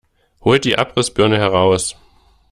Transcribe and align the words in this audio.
Holt 0.43 0.65
die 0.65 0.79
Abrissbirne 0.79 1.37
heraus! 1.37 1.95